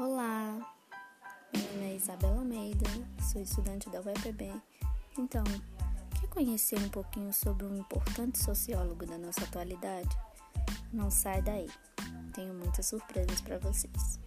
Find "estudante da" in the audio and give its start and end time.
3.42-4.00